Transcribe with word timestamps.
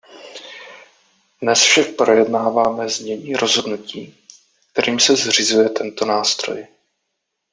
Dnes 1.41 1.61
však 1.63 1.95
projednáváme 1.95 2.89
znění 2.89 3.35
rozhodnutí, 3.35 4.15
kterým 4.71 4.99
se 4.99 5.15
zřizuje 5.15 5.69
tento 5.69 6.05
nástroj. 6.05 6.67